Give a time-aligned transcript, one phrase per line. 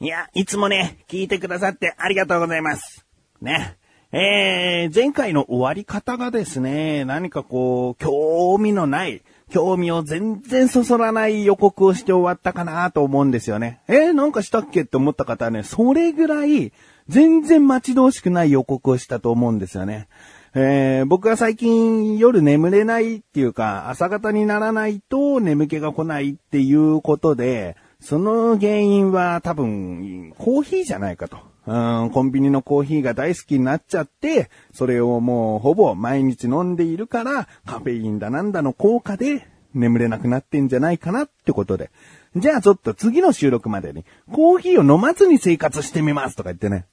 [0.00, 3.04] いや、いつもね、聞いてくださってありがとうございます。
[3.40, 3.76] ね。
[4.12, 13.80] えー、前回の終わり方がですね、何かこう、興味のない、興味を全然そそらない予告をして終わったかなと思うんですよね。
[13.88, 16.72] えー、なんかしたっけって思った方はね、それぐらい、
[17.08, 20.06] 全然待ち遠しくない予告をしたと思うんですよね。
[20.54, 31.38] えー、僕は最近夜眠れないっていうか、朝方にならないと眠気が来ないっていうことで、その原因は多分、コーヒーじゃないかと。
[31.66, 41.90] うん、コンビニのコーヒーが大好きになっちゃって、それをもうほぼ毎日飲んでいるから、カフェインだなんだの効果で眠れなくなってんじゃないかなってことで。
[42.36, 46.86] じゃあちょっと次の収録までに、コーヒーを飲まずに生活してみますとか言ってね。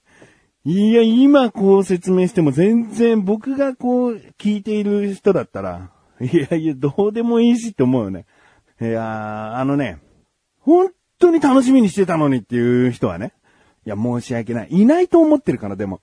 [0.66, 8.26] いや、今こう説明しても全然僕がこう聞いている人だったら、いやいや、どうでもいいしって思うよね。
[8.82, 10.00] いやー、あのね、
[10.66, 13.34] 本当に楽しみにしてたのにっていう人はね、
[13.86, 14.68] いや、申し訳ない。
[14.72, 16.02] いないと思ってるから、でも。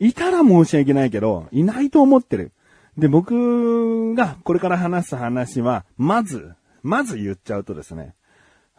[0.00, 2.50] いたら申し訳ないけど、いないと思ってる。
[2.98, 8.16] で、僕がこれから話す話は、まず、まず言っちゃうとですね、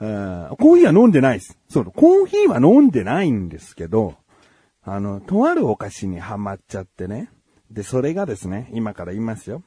[0.01, 1.57] うんコーヒーは飲んでないです。
[1.69, 4.15] そう、コーヒーは飲んでないんですけど、
[4.83, 7.29] あの、とあるお菓子にハマっちゃってね。
[7.69, 9.63] で、それがですね、今から言いますよ。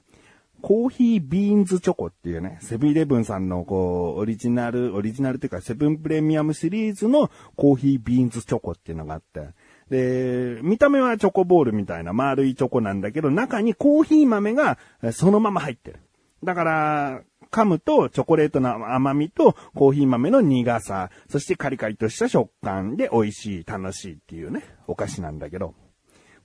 [0.64, 9.50] コーヒービーンズチョコっていうね、セブンイレブンさんのこう、オリジナル、オリジナルっていうか、セブンプレミアムシリーズのコーヒービーンズチョコっていうのがあって、
[9.90, 14.78] で、見た目はチョコボールみたいな丸いチョコなんだけど、中にコーヒー豆が
[15.12, 15.98] そのまま入ってる。
[16.42, 25.74] だから、噛むとチョコレートの甘みとコーヒー豆の苦さ、そしてカリカリとした食感で美味しい、楽しいっていうね、お菓子なんだけど、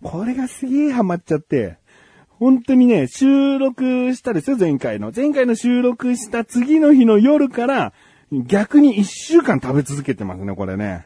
[0.03, 1.77] これがすげえハマっちゃって、
[2.39, 5.11] 本当にね、収録したですよ、前回の。
[5.13, 7.93] 前回の収録した次の日の夜から、
[8.31, 11.05] 逆に一週間食べ続けてますね、これね。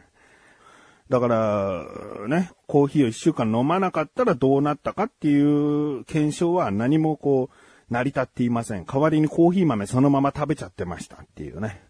[1.08, 1.84] だから、
[2.28, 8.84] ね、コーヒーを一週間飲まなかったらどうなったかっていう検証は何もこう、成り立っていません。
[8.84, 11.82] 代わりにコーヒー豆そのまま食べちゃってましたっていうね。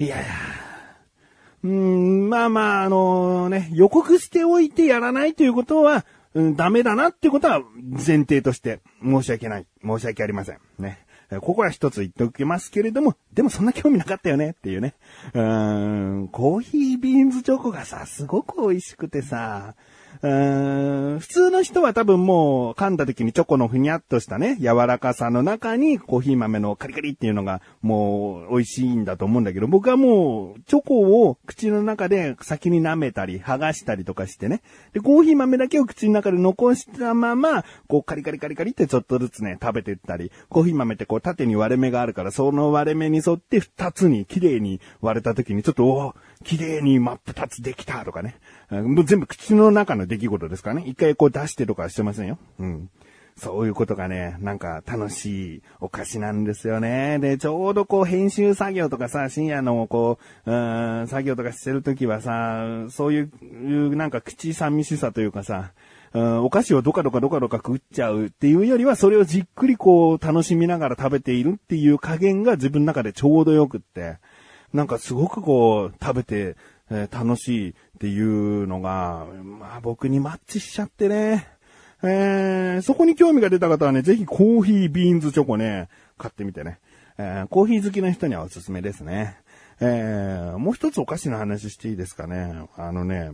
[0.00, 0.26] いやいや。
[1.62, 7.62] うーん、まあまあ、あのね、予告しておいてやらないということは、うん、ダメだなってことは
[7.92, 9.66] 前提として申し訳ない。
[9.82, 10.58] 申し訳ありません。
[10.78, 10.98] ね。
[11.40, 14.94] ここは一つ言っておきますけれども、でもそんな興味なかったよねっていうね。
[15.32, 19.74] うーん、コーヒービーンズチョコがさ、すごく美味しくてさ、
[20.22, 34.62] うーん普通の人は多分もう噛んだ時にチョコのふにゃっとしたね、柔らかさの中にコーヒー豆のカリカリっていうのがもう美味しいんだと思うんだけど、僕はもうチョコを口の中で先に舐めたり剥がしたりとかしてね。
[34.92, 46.14] で、コーヒー豆だけを口の中で残したまま、こうカリカリカリカリってちょっとずつね、食べてったり、コーヒー豆ってこう縦に割れ目があるから、その割れ目に沿って二つに綺麗に割れた時にちょっと、おー
[46.44, 48.36] 綺麗に真っ二つできたとかね。
[48.70, 50.84] もう全部口の中の出来事ですかね。
[50.86, 52.38] 一回こう出してとかしてませんよ。
[52.58, 52.90] うん。
[53.36, 57.18] そういうことがね、なんか楽しいお菓子なんですよね。
[57.18, 60.54] で、ちょうどこう編集作業とかさ、深夜のこう、う
[61.02, 65.72] ん、作業とかしてるときはさ、そういう、なんか口寂しさというかさ、
[66.12, 74.18] うん、お菓子をどかどかどかどか食っちゃうっていうよりは、それをじっくりこう楽しみながら食べているっていう加減が自分の中でちょうどよくって、
[74.72, 76.56] なんかすごくこう食べて、
[76.90, 81.48] えー楽しいっていうのが、まあ僕にマッチしちゃってね。
[82.02, 86.78] えーそこに興味が出た方はね、ぜひコーヒービーンズチョコね、買ってみてね。
[87.18, 89.38] えーコーヒー好きな人にはおすすめですね。
[89.80, 92.52] えーもう一つお菓子の話していいですかね。
[92.76, 93.32] あのね、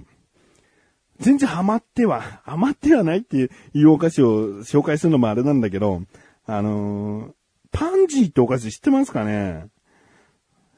[1.19, 3.37] 全然ハマっては、ハマってはないって
[3.75, 6.03] いうお菓子を紹介するのもあれなんだけど、
[6.47, 7.33] あのー
[7.72, 9.66] パンジーってお菓子知ってますかね？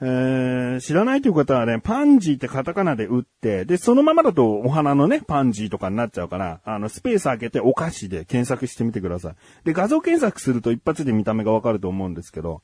[0.04, 9.34] えー知らないという方はね、パンジーってカタカナで打って、で、そのままだとお花のね、パンジーとかになっちゃうから、あの、スペース開けてお菓子で検索してみてください。
[9.64, 12.62] で、画像検索すると一発で見た目がわかると思うんですけど、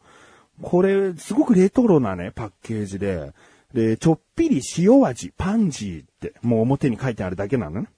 [0.63, 3.33] これ、すごくレトロなね、パッケージで、
[3.73, 7.89] で、ちょっぴり塩味、パンジーって、もう表に書いてあるだけなのね。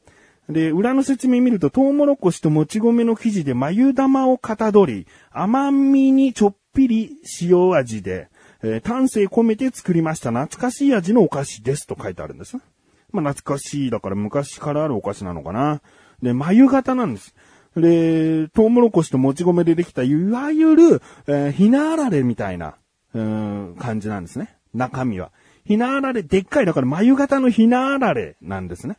[0.50, 8.28] で、裏の説明見ると、トウモロコシともち米の生地で眉玉をかたどり、甘みにちょっぴり塩味で、
[8.62, 12.56] えー丹精込めて作りました懐かしい味のお菓子ですと書いてあるんです。
[13.12, 15.80] まあ、懐かしいだから昔からあるお菓子なのかな。
[16.22, 17.34] で、眉型なんです。
[17.76, 22.76] で、トウモロコシともち米でできた、いわゆる、えーひなあられみたいな、
[23.14, 23.22] うー
[23.72, 24.56] ん、感じなんですね。
[24.74, 25.30] 中身は。
[25.64, 28.96] ひなあられ、でっかい、だから眉型のひなあられなんですね。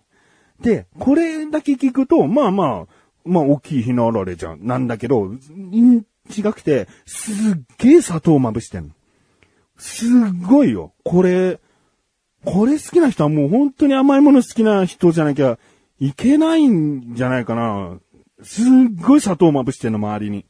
[0.62, 2.88] で、これだけ聞くと、まあまあ、
[3.26, 5.32] まあ大きいひなあられじゃん、なんだけど、
[6.30, 8.94] 違くて、すっげえ砂糖まぶしてんの。
[9.82, 10.10] すっ
[10.48, 10.94] ごいよ。
[11.04, 11.60] これ、
[12.46, 15.58] これ好きな人はもう本当に甘いもの好きな人じゃなきゃ
[16.00, 17.98] いけないんじゃないかな。
[18.44, 18.66] すっ
[19.02, 20.46] ごい砂糖まぶしてんの、周りに。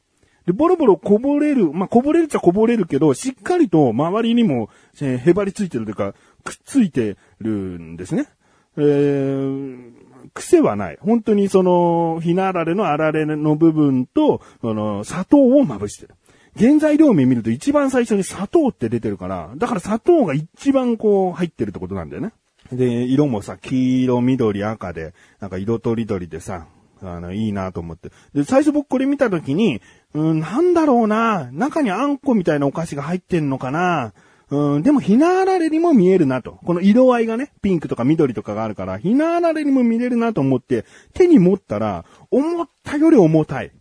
[0.45, 4.69] で、ボロボロこぼれる、まあ、こぼれるっちゃこぼれるけど、しっかりと周りにも、
[4.99, 6.13] えーへばりついてるというか、
[6.43, 8.27] くっついてるんですね。
[8.75, 9.91] えー、
[10.33, 10.97] 癖はない。
[10.99, 16.15] 本当にその、ひなあられのあられの部分と、その、砂糖をまぶしてる。
[16.57, 22.33] 原材料名見ると一番最初に砂糖って出てるから、だから砂糖が一番こう入ってるってことなんだよね。
[22.71, 26.67] で、色もさ、黄色、緑、赤で、なんか色とりどりでさ、
[27.01, 28.11] あの、いいなと思って。
[28.33, 29.81] で、最初僕これ見たときに、
[30.13, 34.13] うん、なんだろうな、中にあんこみたいなお菓子が入ってんのかな、
[34.49, 36.59] うん、でもひなあられにも見えるなと。
[36.65, 43.71] この色合いがね、ピンクとか緑とかがあるから、ひなあられにも見れるなと思って、手に持ったら、思ったより重たい。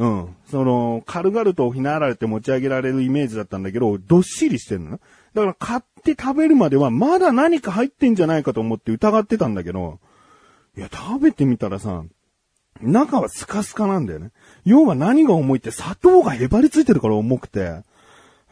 [0.00, 0.36] うん。
[0.50, 4.92] その、軽々とひなあられて持ち上げられるイメージだったんだけど、どっしりしてるの？
[5.34, 10.00] だから買って食べるまではまだ何か入ってんじゃないかと思って疑ってたんだけど、
[10.74, 12.02] いや、食べてみたらさ、
[12.80, 14.30] 中はスカスカなんだよね。
[14.64, 17.82] 要は何が重いって砂糖がへばりついてるから重くて。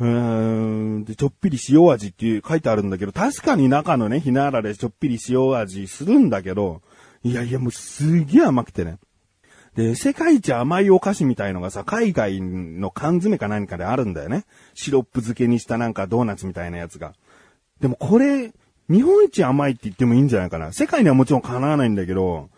[0.00, 1.04] うーん。
[1.04, 6.82] で、ちょっぴり塩味っていう書いてあるんだけど、確かに中のね、ひなあられちょっぴり塩味するんだけど、
[7.24, 8.98] いやいやもうすげえ甘くてね。
[9.78, 14.44] で、世界一甘いお菓子みたいのがさ、海外の缶詰か何かであるんだよね。
[14.74, 17.12] シロップ漬けにしたなんかドーナツみたいなやつが。
[17.80, 18.52] でもこれ、
[18.90, 20.72] 日本一甘いって言ってもいいんじゃないかな。
[20.72, 22.50] 世界にはもちろんかなわないんだけど、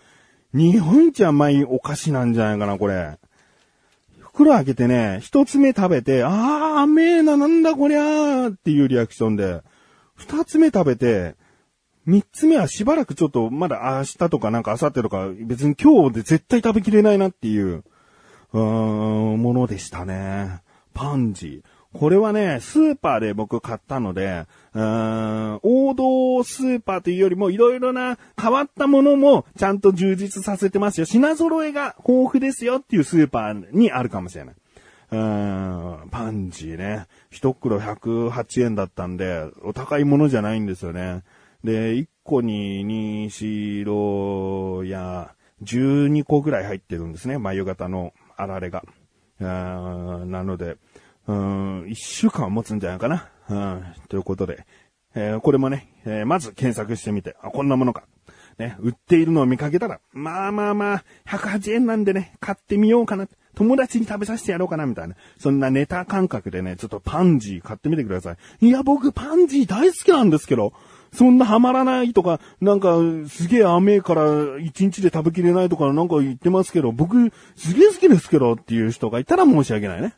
[0.55, 3.19] 日本一甘いお菓子なんじゃないかな、これ。
[4.21, 6.33] 袋開けてね、一つ目食べて、あー、
[6.85, 9.61] 甘えな、なんだこりゃーっていうリアクションで、
[10.15, 11.35] 二つ目食べて、
[12.11, 17.85] 三つ目はしばらくちょっと、まだ明日とかなんか明後日とか、別に今日で絶対食べきれないなっていう、
[18.53, 20.61] うーん、ものでしたね。
[20.93, 21.99] パンジー。
[21.99, 31.07] これはね、スーパーで僕買ったので、うーん王道スーパーというよりもいろいろな変わったものもちゃんと充実させてますよ。
[31.07, 34.55] 品揃えが豊富ですよっていうスーパーにあるかもしれない。
[35.13, 37.07] うーん、パンジーね。
[37.31, 41.23] 一袋108円だったんで、お高いものじゃないんですよね。
[41.65, 47.39] で、1個に2、4、6や12個ぐらい入ってるんですね。
[47.39, 48.83] 眉型のあられが。
[49.39, 50.77] なので、
[51.27, 53.29] うん、1週間は持つんじゃないかな。
[53.49, 54.65] うん、ということで、
[55.15, 58.05] えーこれもね、えーまず検索してみて、あ、こんなものか。
[58.59, 63.27] ね、売っているのを見かけたら、まあまあまあ、108円なんでね、買ってみようかな。
[63.55, 65.17] 友達に食べさせてやろうかな、みたいな。
[65.39, 68.67] そんなネタ感覚でね、ちょっとパンジー買ってみてください。
[68.67, 70.75] いや、僕パンジー大好きなんですけど、
[71.13, 72.97] そんなハマらないとか、なんか、
[73.29, 80.15] すげえ甘えから一日で食べきれないとかなんか言ってますけど、僕、すげえ好きですけどっていう人がいたら申し訳ないね。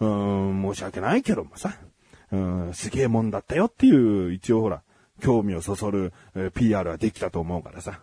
[0.00, 1.74] うん、申し訳ないけどもさ。
[2.32, 4.82] うん、すげえもんだったよっていう、一応ほら、
[5.20, 8.00] 興味をそそる、えー PR はできたと思うからさ。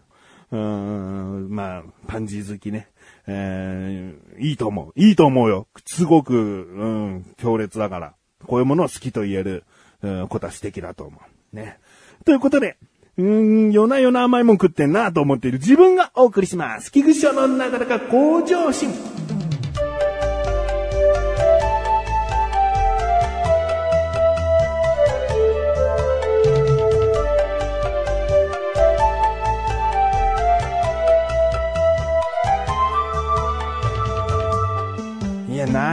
[0.52, 2.90] うーん、まあ、パンジー好きね。
[3.26, 5.00] えーいいと思う。
[5.00, 5.68] いいと思うよ。
[5.86, 8.14] すごく、うん、強烈だから。
[8.46, 9.64] こういうものを好きと言える、
[10.04, 11.37] うん、ことは素敵だと思う。
[11.54, 11.80] ね。
[12.26, 12.78] ということで、
[13.18, 16.92] うーん、夜な夜な甘いもん食ってんなと思っている自分がお送りします。
[16.92, 19.17] 菊池賞のなかなか向上心。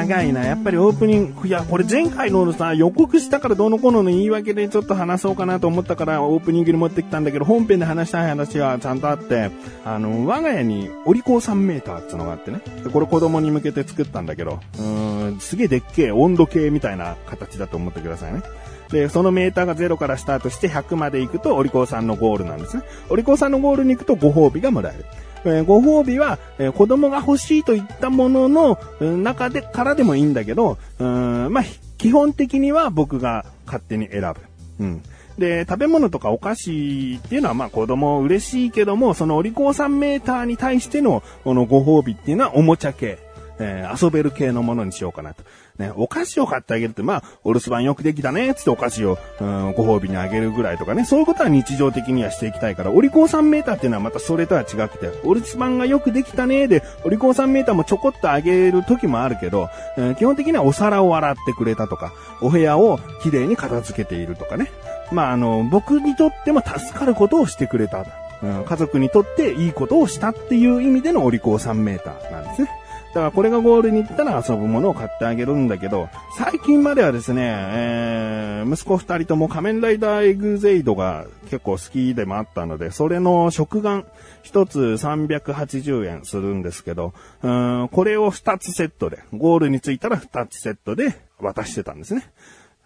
[0.04, 0.44] 長いな。
[0.44, 9.50] やっぱりオープニング、いや、これ前回のさ、予告したからどうのこうのの言い訳でちょっと話そうかなと思ったからオープニングに持ってきたんだけど、本編で話したい話はちゃんとあって、
[9.84, 12.60] あの、我が家にお利口3メーターってのがあってね。
[12.92, 18.42] これ子供に向けて作ったんだけど、うーん、すげえでっけえ温度計みたいな形だと思ってくださいね。
[18.90, 22.82] で、そのメーターが0からスタートして100まで行くと、お利口さんのゴールなんですね。
[23.08, 25.04] お利口さんのゴールに行くとご褒美がもらえる。
[25.44, 31.64] えーご褒美は、えー子供が欲しいといったものの中でからでもいいんだけど、うんまあ、
[31.98, 34.84] 基本的には僕が勝手に選ぶ。
[34.84, 35.02] うん。
[35.38, 43.18] で、食べ物とかお菓子っていうのはまあ子供嬉しいけども、そのお利口さんメーターに対してのこのご褒美っていうのはおもちゃ系。
[43.58, 45.44] えー遊べる系のものにしようかなと。
[45.78, 64.70] ね、お菓子を買ってあげるって、まあ、お留守番よくできたね、つってお菓子を、うん、ご褒美にあげるぐらいとかね、そういうことは日常的にはしていきたいから、お利口さんメーターっていうのはまたそれとは違くて、お留守番がよくできたね、で、お利口さんメーターもちょこっとあげる時もあるけど、えー基本的にはお皿を洗ってくれたとか、お部屋をきれいに片付けているとかね。
[65.10, 68.06] まあ、あの、僕にとっても助かることをしてくれた。
[68.42, 72.70] うん、家族にとっていいことをしたっていう意味でのお利口さんメーターなんですね。
[73.14, 84.04] だからこれがゴールに行ったら遊ぶものを買ってあげるんだけど、最近まではですね、えー、息子二人とも仮面ライダーエグゼイドが結構好きでもあったので、それの食玩
[84.42, 92.28] 一つ380円するんですけど、うーんこれを二つセットで、ゴールに着いたら二つセットで渡してたんですね。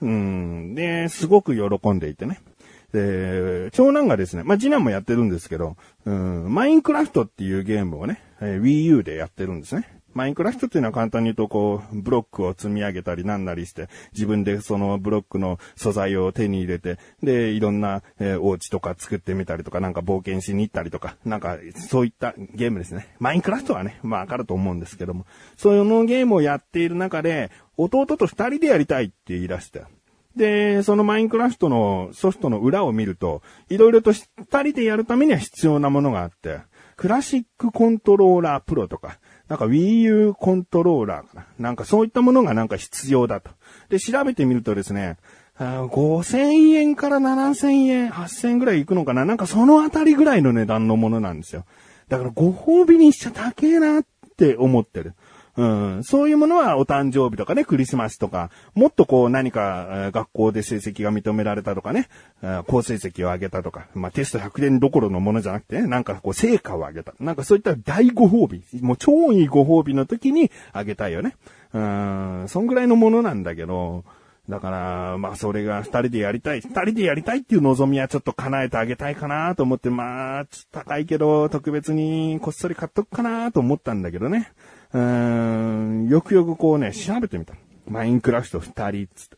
[0.03, 0.75] うん。
[0.75, 2.39] で、すごく喜んでいてね。
[2.93, 9.98] で、長男がですね、まあ、次男もやってるんですけど、うん、マインクラフトっていうゲームをね、えー、Wii U でやってるんですね。
[10.19, 21.57] マインクラフトっていうのは簡単に言うと、こう、ブロックを積み上げたりなんなりして、自分でそのブロックの素材を手に入れて、で、いろんな、えー、お家とか作ってみたりとか、なんか冒険しに行ったりとか、なんか、
[21.89, 23.15] そういったゲームですね。
[23.21, 25.25] マインクラフトはね、まあわかると思うんですけども、
[25.57, 29.85] そのゲームをやっている中で、弟と二人でやりたいって言い出して、
[30.35, 34.27] で、そのマインクラフトのソフトの裏を見ると、いろいろと二
[34.65, 36.59] 人でやるためには必要なものがあって、
[36.99, 41.47] クラシックコントローラープロとか、なんか Wii U コントローラーかな。
[41.59, 43.51] なんかそういったものがなんか必要だと。
[43.89, 45.17] で、調べてみるとですね、
[45.59, 51.65] 5000円から7000円、8000円ぐらいいくのかななんかそのあたりぐらいの値段のものなんですよ。
[52.09, 54.05] だからご褒美にしちゃ高えなっ
[54.37, 55.15] て思ってる。
[55.59, 55.65] う
[55.99, 56.05] ん。
[56.05, 62.09] そういうものはお誕生日とかね、クリスマスとか、もっとこう何か学校で成績が認められたとかね、
[62.69, 67.13] 高成績を上げたとか、まあテスト100点どころのものじゃなくてね、なんかこう成果を上げた。
[67.19, 71.35] なんかそういった大ご褒美、もう超いいご褒美の時にあげたいよね。
[71.75, 74.05] うん、そんぐらいのものなんだけど、
[74.49, 76.61] だから、まあそれが二人でやりたい。
[76.61, 84.53] 二人でやりたいっていう望みはちょっと叶えてあげたいかなと思って、まあ、高いけど特別にこっそり買っとくかなと思ったんだけどね。
[84.93, 87.55] うーん、よくよくこうね、調べてみた。
[87.87, 89.37] マインクラフト二人つって。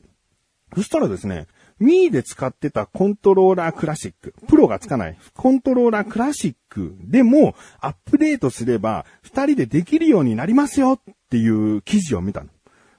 [0.76, 1.46] そしたらですね、
[1.80, 12.48] ミーで使ってたコントローラークラシック、プロがつかないコントローラークラシックでもアップデートすれば二人でできるようになりますよっていう記事を見たの。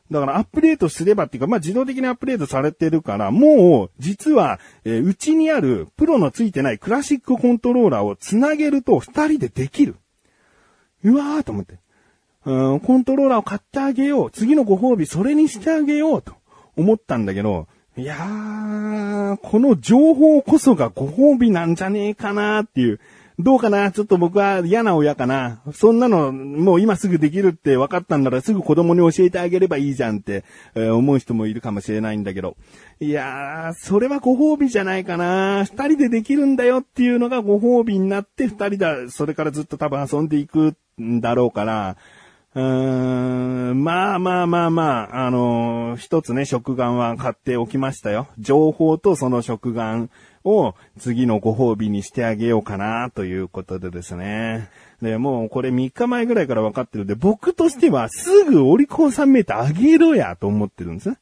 [0.09, 9.95] だからアップデートすればっていうか、まあ、自動的にアップデートされてるから、もう、実は、えー、うちにあるプロのついてないクラシックコントローラーをつなげると二人でできる。
[11.05, 11.79] うわーと思って。
[12.43, 14.31] コントローラーを買ってあげよう。
[14.31, 16.33] 次のご褒美それにしてあげようと
[16.75, 17.67] 思ったんだけど、
[17.97, 22.99] いやー、この情報こそがご褒美なんじゃねえかなっていう。
[23.39, 23.91] どうかな？
[23.91, 30.43] ちょっと僕は嫌な親かなそんなの、もう今すぐできるって分かったんならすぐ子供に教えてあげればいいじゃんって、
[30.75, 32.55] えー、思う人もいるかもしれないんだけど。
[32.99, 41.97] いやー、それはご褒美じゃないかな二人でできるんだよっていうのがご褒美になって二人だ、それからずっと多分遊んでいくんだろうから、
[42.53, 48.27] うーん、まあまあまあまあ、あのー、一つね、食玩は買っておきましたよ。
[48.39, 50.09] 情報とその食玩
[50.43, 54.69] を次のご褒美にしてあげようかな、ということでですね。
[55.01, 61.13] で、もうこれ3日前ぐらいから分かってるんで、僕としてはすぐオリコン3メーター上げろや、と思ってるんです。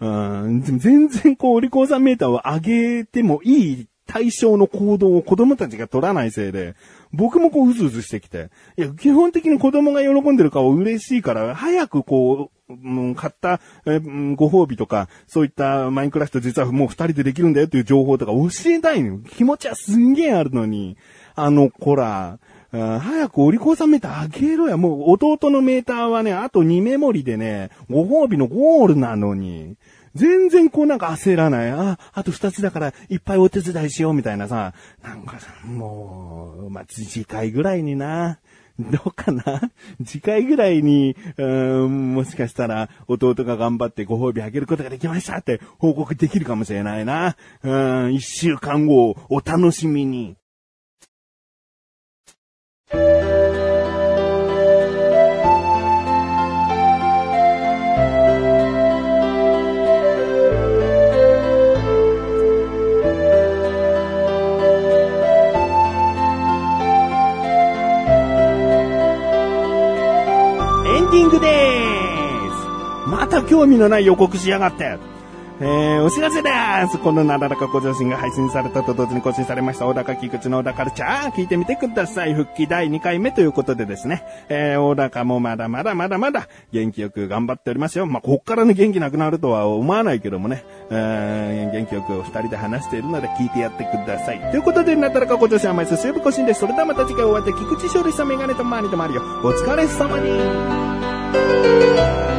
[0.00, 2.60] うん、全然こう、オリコン3メーターを上
[2.98, 6.74] げてもいい対象の行動を子供たちが取らないせいで、
[7.12, 12.74] 僕もこううずうずしてきて、いや、基本的に子供が喜んでる顔嬉しいから、早くこう、う
[13.10, 14.00] ん、買った、え
[14.34, 19.18] ご褒美とか、そういったマインクラフト実はもう二人でできるんだよっていう情報とか教えたいの。
[19.20, 20.96] 気持ちはすんげえあるのに、
[21.34, 22.38] あの子ら、
[22.72, 24.76] 早くお利口さんメーターあげろや。
[24.76, 29.76] もう弟のメーターはね、あと2メモリでね、ご褒美のゴールなのに。
[30.14, 31.70] 全然こうなんか焦らない。
[31.70, 34.72] あ、あと二つだからいっぱいお手伝いしようみたいなさ。
[35.02, 38.38] なんかさ、もう、まあ、次回ぐらいにな。
[38.76, 39.70] どうかな？
[40.04, 47.36] 次回ぐらいに、うーん、もしかしたら弟が頑張ってご褒美あげることができましたって報告できるかもしれないな。
[47.62, 50.34] うーん、一週間後お楽しみに。
[73.74, 74.98] 味のない予告しやがって。
[75.60, 76.50] えー、お知らせで
[76.90, 76.98] す。
[76.98, 82.34] このなだらか向上心が配信されたと同時に更新されました、小高菊池の小高カルチャー、聞いてみてください。
[82.34, 88.06] 復帰第2回目ということでですね、えー、小高もまだまだまだまだ元気よく頑張っておりますよ。
[88.06, 94.40] まあ、こっからね、元気なくなるとは思わないけどもね、えー、元気よく二人で話しているので聞いてやってください。
[94.50, 96.60] ということで、なだらか向上心は毎週水曜日更新です。
[96.60, 102.33] それではまた次回お会いで菊池勝利さんメガネとマリとマリオ、お疲れ様に。